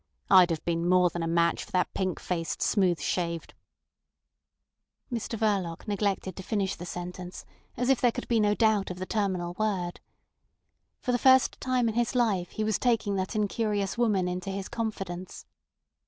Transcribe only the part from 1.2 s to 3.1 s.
a match for that pink faced, smooth